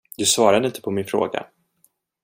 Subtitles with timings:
[0.17, 1.45] Du svarade inte på min fråga.